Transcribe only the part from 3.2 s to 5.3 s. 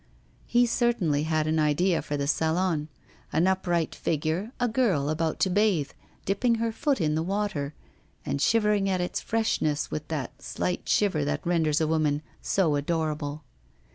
an upright figure, a girl